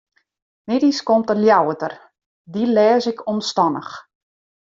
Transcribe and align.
Middeis 0.69 0.99
komt 1.07 1.27
de 1.29 1.35
Ljouwerter, 1.41 1.93
dy 2.51 2.63
lês 2.75 3.05
ik 3.11 3.19
omstannich. 3.33 3.93